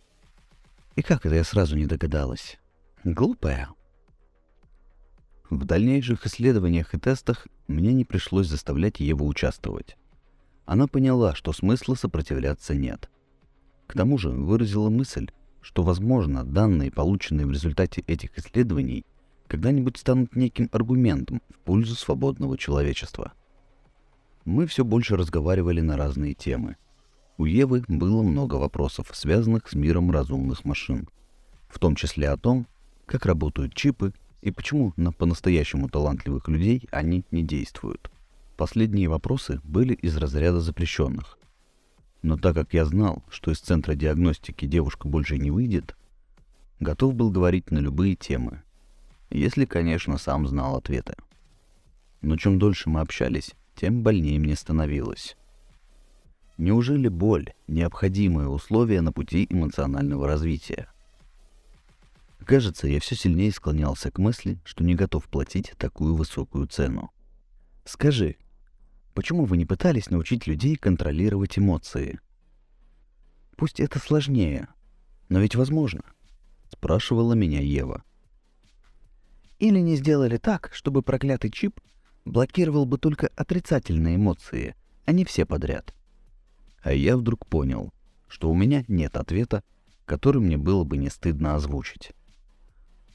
«И 0.96 1.01
как 1.01 1.25
это 1.25 1.36
я 1.36 1.43
сразу 1.43 1.75
не 1.75 1.88
догадалась? 1.88 2.60
Глупая». 3.03 3.69
В 5.50 5.65
дальнейших 5.65 6.27
исследованиях 6.27 6.93
и 6.93 7.00
тестах 7.00 7.48
мне 7.67 7.93
не 7.93 8.05
пришлось 8.05 8.48
заставлять 8.48 9.00
Еву 9.00 9.25
участвовать. 9.25 9.98
Она 10.65 10.88
поняла, 10.88 11.34
что 11.34 11.53
смысла 11.53 11.96
сопротивляться 11.96 12.75
нет. 12.75 13.10
К 13.88 13.93
тому 13.93 14.17
же 14.17 14.29
выразила 14.29 14.89
мысль, 14.89 15.29
что, 15.67 15.83
возможно, 15.83 16.45
данные, 16.45 16.91
полученные 16.91 17.45
в 17.45 17.51
результате 17.51 18.01
этих 18.07 18.38
исследований, 18.38 19.05
когда-нибудь 19.50 19.97
станут 19.97 20.33
неким 20.33 20.69
аргументом 20.71 21.41
в 21.50 21.57
пользу 21.57 21.95
свободного 21.95 22.57
человечества. 22.57 23.33
Мы 24.45 24.65
все 24.65 24.86
больше 24.86 25.17
разговаривали 25.17 25.81
на 25.81 25.97
разные 25.97 26.36
темы. 26.36 26.77
У 27.38 27.43
Евы 27.43 27.83
было 27.89 28.24
много 28.24 28.55
вопросов, 28.55 29.12
связанных 29.13 29.67
с 29.67 29.74
миром 29.74 30.09
разумных 30.09 30.63
машин, 30.63 31.09
в 31.67 31.79
том 31.79 31.95
числе 31.95 32.29
о 32.29 32.38
том, 32.38 32.65
как 33.05 33.25
работают 33.25 33.74
чипы 33.74 34.13
и 34.41 34.51
почему 34.51 34.93
на 34.95 35.12
по-настоящему 35.12 35.89
талантливых 35.89 36.47
людей 36.47 36.88
они 36.91 37.25
не 37.29 37.43
действуют. 37.43 38.09
Последние 38.55 39.09
вопросы 39.09 39.59
были 39.65 39.95
из 39.95 40.15
разряда 40.15 40.62
запрещенных. 40.62 41.38
Но 42.27 42.36
так 42.36 42.55
как 42.55 42.74
я 42.74 42.84
знал, 42.84 43.24
что 43.29 43.51
из 43.51 43.60
центра 43.60 43.96
диагностики 43.96 44.65
девушка 44.65 45.07
больше 45.07 45.38
не 45.38 45.50
выйдет, 45.50 45.96
готов 46.81 47.15
был 47.15 47.31
говорить 47.31 47.72
на 47.72 47.79
любые 47.79 48.17
темы, 48.17 48.63
если, 49.29 49.63
конечно, 49.63 50.17
сам 50.17 50.46
знал 50.46 50.75
ответы. 50.75 51.15
Но 52.19 52.36
чем 52.36 52.60
дольше 52.60 52.89
мы 52.89 53.00
общались, 53.00 53.53
тем 53.77 54.03
больнее 54.03 54.39
мне 54.39 54.57
становилось. 54.57 55.38
Неужели 56.57 57.07
боль– 57.07 57.53
необходимое 57.67 58.50
условие 58.50 59.00
на 59.00 59.13
пути 59.13 59.48
эмоционального 59.50 60.27
развития? 60.27 60.89
Кажется, 62.43 62.89
я 62.89 63.00
все 63.00 63.15
сильнее 63.15 63.53
склонялся 63.53 64.12
к 64.12 64.17
мысли, 64.17 64.60
что 64.65 64.84
не 64.84 64.96
готов 64.96 65.24
платить 65.29 65.72
такую 65.77 66.13
высокую 66.13 66.67
цену. 66.67 67.10
Скажи, 67.86 68.36
почему 69.17 69.45
вы 69.45 69.57
не 69.57 69.65
пытались 69.65 70.12
научить 70.12 70.45
людей 70.45 70.75
контролировать 70.75 71.57
эмоции? 71.57 72.19
Пусть 73.55 73.79
это 73.79 73.97
сложнее, 73.97 74.67
но 75.27 75.39
ведь 75.39 75.55
возможно, 75.55 76.03
спрашивала 76.69 77.33
меня 77.33 77.59
Ева. 77.59 78.03
Или 79.57 79.79
не 79.79 79.95
сделали 79.95 80.38
так, 80.38 80.69
чтобы 80.71 81.01
проклятый 81.01 81.50
чип 81.50 81.81
блокировал 82.25 82.86
бы 82.86 83.00
только 83.00 83.31
отрицательные 83.36 84.17
эмоции, 84.17 84.75
а 85.05 85.13
не 85.13 85.25
все 85.25 85.47
подряд. 85.47 85.95
А 86.83 86.93
я 86.93 87.17
вдруг 87.17 87.47
понял, 87.47 87.91
что 88.27 88.51
у 88.51 88.53
меня 88.53 88.86
нет 88.88 89.17
ответа, 89.17 89.63
который 90.05 90.43
мне 90.43 90.57
было 90.57 90.83
бы 90.83 90.97
не 90.97 91.09
стыдно 91.09 91.55
озвучить. 91.55 92.12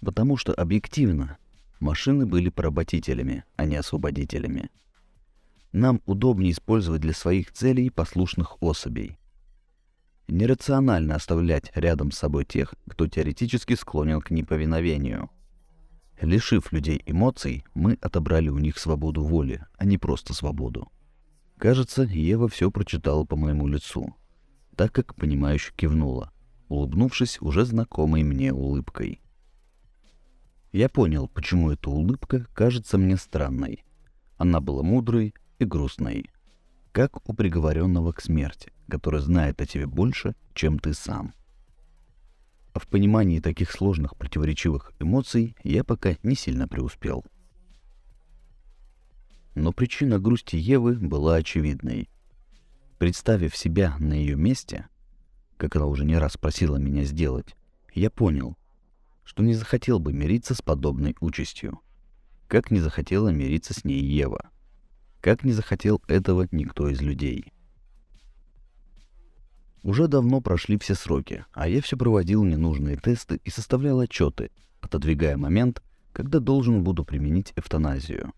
Потому 0.01 0.37
что 0.37 0.53
объективно 0.53 1.39
машины 1.79 2.27
были 2.27 2.49
поработителями, 2.49 3.45
а 3.55 3.67
не 3.67 3.77
освободителями. 3.77 4.69
Нам 5.73 6.03
удобнее 6.05 6.53
использовать 6.53 7.01
для 7.01 7.15
своих 7.15 7.51
целей 7.53 7.89
послушных 7.89 8.63
особей. 8.63 9.19
Нерационально 10.29 11.15
оставлять 11.15 11.73
рядом 11.75 12.11
с 12.11 12.19
собой 12.19 12.45
тех, 12.45 12.75
кто 12.87 13.07
теоретически 13.07 13.75
склонен 13.75 14.21
к 14.21 14.31
неповиновению. 14.31 15.31
Лишив 16.21 16.73
людей 16.73 17.03
эмоций, 17.07 17.65
мы 17.75 17.99
отобрали 18.03 18.51
у 18.51 18.59
них 18.59 18.79
свободу 18.79 19.23
воли, 19.23 19.65
а 19.79 19.87
не 19.87 19.97
просто 19.97 20.35
свободу. 20.35 20.93
Кажется, 21.57 22.03
Ева 22.03 22.49
все 22.49 22.71
прочитала 22.71 23.25
по 23.25 23.37
моему 23.37 23.67
лицу, 23.67 24.15
так 24.77 24.93
как 24.93 25.15
понимающе 25.15 25.73
кивнула, 25.75 26.33
улыбнувшись 26.69 27.41
уже 27.41 27.65
знакомой 27.65 28.23
мне 28.23 28.53
улыбкой. 28.53 29.21
Я 30.71 30.89
понял, 30.89 31.29
почему 31.29 31.71
эта 31.71 31.89
улыбка 31.91 32.47
кажется 32.55 32.99
мне 32.99 33.17
странной. 33.17 33.85
Она 34.39 34.61
была 34.61 34.83
мудрой 34.83 35.35
и 35.59 35.65
грустной, 35.65 36.31
как 36.93 37.29
у 37.29 37.33
приговоренного 37.35 38.13
к 38.13 38.21
смерти, 38.21 38.73
который 38.89 39.21
знает 39.21 39.61
о 39.61 39.67
тебе 39.67 39.87
больше, 39.87 40.35
чем 40.55 40.79
ты 40.79 40.95
сам. 40.95 41.33
А 42.75 42.79
в 42.79 42.87
понимании 42.87 43.41
таких 43.41 43.71
сложных 43.71 44.17
противоречивых 44.17 44.93
эмоций 44.99 45.57
я 45.63 45.85
пока 45.85 46.17
не 46.23 46.35
сильно 46.35 46.69
преуспел. 46.69 47.25
Но 49.55 49.73
причина 49.73 50.19
грусти 50.19 50.57
Евы 50.57 50.95
была 50.95 51.37
очевидной. 51.37 52.09
Представив 52.99 53.57
себя 53.57 53.97
на 53.99 54.15
ее 54.15 54.37
месте, 54.37 54.89
как 55.59 55.77
она 55.77 55.87
уже 55.87 56.05
не 56.05 56.17
раз 56.17 56.37
просила 56.37 56.77
меня 56.77 57.05
сделать, 57.05 57.57
я 57.95 58.11
понял, 58.11 58.57
что 59.25 59.43
не 59.43 59.55
захотел 59.55 59.99
бы 59.99 60.13
мириться 60.13 60.55
с 60.55 60.63
подобной 60.63 61.15
участью. 61.21 61.81
Как 62.49 62.71
не 62.71 62.81
захотела 62.81 63.29
мириться 63.29 63.75
с 63.75 63.85
ней 63.85 64.01
Ева. 64.01 64.52
Как 65.23 65.43
не 65.45 65.53
захотел 65.53 66.03
этого 66.07 66.47
никто 66.51 66.91
из 66.91 67.01
людей. 67.01 67.51
Уже 69.83 70.07
давно 70.07 70.43
прошли 70.43 70.79
все 70.79 70.95
сроки, 70.95 71.47
а 71.53 71.67
я 71.67 71.81
все 71.81 71.97
проводил 71.97 72.45
ненужные 72.45 72.99
тесты 72.99 73.41
и 73.43 73.49
составлял 73.49 74.01
отчеты, 74.01 74.51
отодвигая 74.83 75.39
момент, 75.39 75.83
когда 76.13 76.39
должен 76.39 76.85
буду 76.85 77.05
применить 77.07 77.55
эвтаназию. 77.57 78.35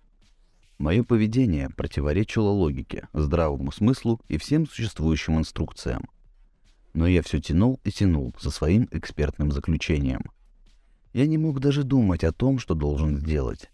Мое 0.79 1.03
поведение 1.03 1.71
противоречило 1.71 2.51
логике, 2.51 3.09
здравому 3.13 3.73
смыслу 3.73 4.21
и 4.29 4.39
всем 4.39 4.69
существующим 4.69 5.39
инструкциям. 5.39 6.05
Но 6.93 7.09
я 7.09 7.23
все 7.23 7.41
тянул 7.41 7.81
и 7.83 7.91
тянул 7.91 8.33
за 8.39 8.53
своим 8.53 8.89
экспертным 8.93 9.51
заключением– 9.51 10.23
я 11.15 11.29
не 11.29 11.39
мог 11.39 11.61
даже 11.61 11.85
думать 11.85 12.25
о 12.25 12.33
том, 12.33 12.59
что 12.59 12.75
должен 12.75 13.17
сделать. 13.17 13.71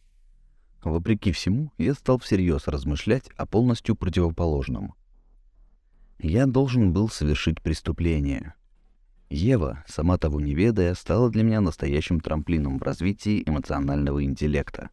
Вопреки 0.82 1.32
всему, 1.32 1.72
я 1.78 1.94
стал 1.94 2.18
всерьез 2.18 2.66
размышлять 2.66 3.28
о 3.36 3.46
полностью 3.46 3.96
противоположном. 3.96 4.94
Я 6.18 6.46
должен 6.46 6.92
был 6.92 7.08
совершить 7.08 7.60
преступление. 7.60 8.54
Ева, 9.28 9.84
сама 9.86 10.18
того 10.18 10.40
не 10.40 10.54
ведая, 10.54 10.94
стала 10.94 11.30
для 11.30 11.42
меня 11.42 11.60
настоящим 11.60 12.20
трамплином 12.20 12.78
в 12.78 12.82
развитии 12.82 13.42
эмоционального 13.46 14.24
интеллекта. 14.24 14.90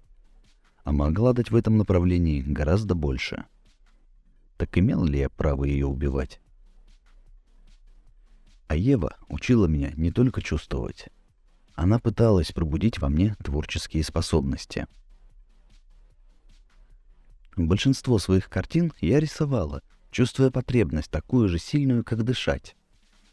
А 0.84 0.92
могла 0.92 1.34
дать 1.34 1.52
в 1.52 1.56
этом 1.56 1.78
направлении 1.78 2.42
гораздо 2.42 2.94
больше. 2.96 3.46
Так 4.58 4.78
имел 4.78 5.04
ли 5.04 5.20
я 5.20 5.30
право 5.30 5.64
ее 5.64 5.88
убивать? 5.88 6.40
А 8.68 8.76
Ева 8.76 9.16
учила 9.30 9.66
меня 9.66 9.92
не 9.96 10.12
только 10.12 10.42
чувствовать, 10.42 11.08
она 11.78 12.00
пыталась 12.00 12.52
пробудить 12.52 13.00
во 13.00 13.08
мне 13.08 13.36
творческие 13.44 14.04
способности. 14.04 14.88
Большинство 17.58 18.20
своих 18.20 18.50
картин 18.50 18.94
я 19.02 19.20
рисовала, 19.20 19.82
чувствуя 20.12 20.52
потребность 20.52 21.10
такую 21.10 21.50
же 21.50 21.58
сильную, 21.58 22.04
как 22.04 22.24
дышать. 22.24 22.76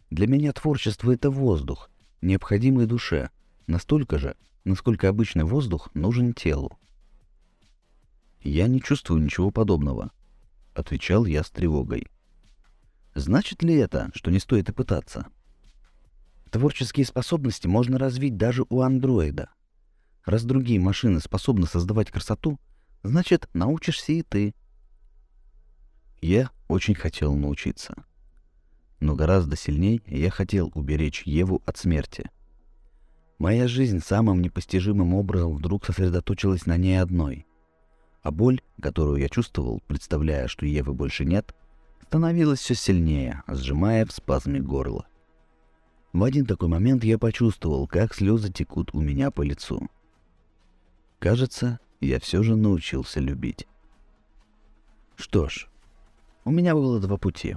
Для 0.09 0.27
меня 0.27 0.55
творчество— 0.55 1.13
это 1.13 1.31
воздух, 1.31 1.91
необходимый 2.23 2.87
душе, 2.87 3.29
настолько 3.67 4.19
же, 4.19 4.35
насколько 4.65 5.11
обычный 5.11 5.45
воздух 5.45 5.91
нужен 5.93 6.33
телу. 6.33 6.79
«Я 8.41 8.67
не 8.67 8.81
чувствую 8.81 9.23
ничего 9.23 9.51
подобного»,— 9.51 10.11
отвечал 10.75 11.27
я 11.27 11.45
с 11.45 11.51
тревогой. 11.51 12.07
«Значит 13.15 13.63
ли 13.63 13.75
это, 13.75 14.11
что 14.15 14.31
не 14.31 14.39
стоит 14.39 14.71
и 14.71 14.73
пытаться?» 14.73 15.27
Творческие 16.51 17.05
способности 17.05 17.67
можно 17.67 17.99
развить 17.99 18.39
даже 18.39 18.65
у 18.71 18.81
андроида. 18.81 19.51
Раз 20.25 20.45
другие 20.45 20.81
машины 20.81 21.21
способны 21.21 21.67
создавать 21.67 22.11
красоту, 22.11 22.59
значит, 23.05 23.49
научишься 23.53 24.13
и 24.13 24.23
ты. 24.23 24.55
Я 26.21 26.51
очень 26.69 26.95
хотел 26.95 27.35
научиться. 27.35 27.95
Но 28.99 29.15
гораздо 29.15 29.57
сильнее 29.57 30.01
я 30.07 30.31
хотел 30.31 30.73
уберечь 30.75 31.23
Еву 31.25 31.63
от 31.67 31.77
смерти. 31.77 32.31
Моя 33.39 33.69
жизнь 33.69 34.01
самым 34.01 34.41
непостижимым 34.41 35.15
образом 35.15 35.55
вдруг 35.55 35.85
сосредоточилась 35.85 36.67
на 36.67 36.77
ней 36.77 37.01
одной. 37.01 37.47
А 38.23 38.31
боль, 38.31 38.63
которую 38.81 39.21
я 39.21 39.29
чувствовал, 39.29 39.83
представляя, 39.87 40.49
что 40.49 40.65
Евы 40.65 40.95
больше 40.95 41.27
нет, 41.27 41.55
становилась 42.07 42.61
все 42.61 42.75
сильнее, 42.75 43.43
сжимая 43.49 44.07
в 44.07 44.13
спазме 44.13 44.61
горло. 44.61 45.07
В 46.15 46.23
один 46.23 46.47
такой 46.47 46.69
момент 46.69 47.05
я 47.05 47.19
почувствовал, 47.19 47.87
как 47.87 48.15
слезы 48.15 48.51
текут 48.51 48.95
у 48.95 49.01
меня 49.01 49.31
по 49.31 49.43
лицу. 49.43 49.91
Кажется, 51.19 51.81
я 52.07 52.21
все 52.21 52.43
же 52.43 52.57
научился 52.57 53.21
любить. 53.21 53.67
Что 55.17 55.49
ж, 55.49 55.69
у 56.45 56.51
меня 56.51 56.75
было 56.75 57.01
два 57.01 57.17
пути. 57.17 57.57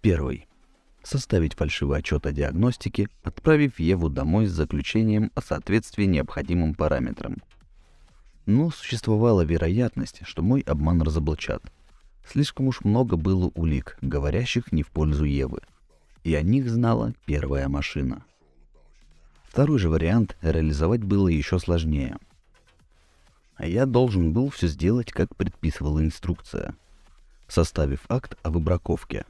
Первый— 0.00 0.46
составить 1.02 1.54
фальшивый 1.54 1.98
отчет 1.98 2.26
о 2.26 2.32
диагностике, 2.32 3.08
отправив 3.22 3.78
Еву 3.78 4.08
домой 4.08 4.46
с 4.46 4.52
заключением 4.52 5.30
о 5.34 5.40
соответствии 5.40 6.04
необходимым 6.04 6.74
параметрам. 6.74 7.36
Но 8.46 8.70
существовала 8.70 9.42
вероятность, 9.42 10.20
что 10.24 10.42
мой 10.42 10.60
обман 10.62 11.02
разоблачат. 11.02 11.62
Слишком 12.26 12.68
уж 12.68 12.82
много 12.82 13.16
было 13.16 13.50
улик, 13.54 13.96
говорящих 14.00 14.72
не 14.72 14.82
в 14.82 14.88
пользу 14.88 15.24
Евы— 15.24 15.60
и 16.24 16.34
о 16.34 16.42
них 16.42 16.68
знала 16.68 17.14
первая 17.24 17.68
машина. 17.68 18.24
Второй 19.44 19.78
же 19.78 19.88
вариант 19.88 20.36
реализовать 20.42 21.02
было 21.02 21.28
еще 21.28 21.58
сложнее. 21.58 22.18
А 23.60 23.66
я 23.66 23.84
должен 23.84 24.32
был 24.32 24.48
все 24.48 24.68
сделать, 24.68 25.12
как 25.12 25.36
предписывала 25.36 26.00
инструкция, 26.00 26.74
составив 27.46 28.06
акт 28.08 28.38
о 28.42 28.48
выбраковке, 28.48 29.26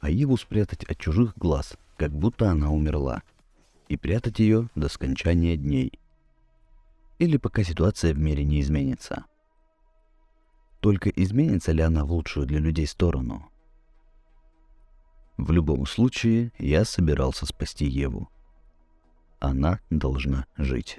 а 0.00 0.08
Еву 0.08 0.38
спрятать 0.38 0.84
от 0.84 0.98
чужих 0.98 1.36
глаз, 1.36 1.76
как 1.98 2.10
будто 2.10 2.50
она 2.50 2.70
умерла. 2.70 3.22
и 3.88 3.98
прятать 3.98 4.38
ее 4.40 4.68
до 4.74 4.88
скончания 4.88 5.56
дней. 5.56 5.92
Или 7.18 7.36
пока 7.36 7.62
ситуация 7.62 8.14
в 8.14 8.18
мире 8.18 8.44
не 8.44 8.60
изменится. 8.62 9.26
Только 10.80 11.10
изменится 11.10 11.70
ли 11.72 11.82
она 11.82 12.04
в 12.04 12.12
лучшую 12.12 12.46
для 12.46 12.58
людей 12.58 12.86
сторону? 12.86 13.48
В 15.36 15.52
любом 15.52 15.86
случае, 15.86 16.50
я 16.58 16.84
собирался 16.86 17.44
спасти 17.44 17.84
Еву. 17.84 18.28
Она 19.38 19.80
должна 19.90 20.46
жить. 20.56 20.98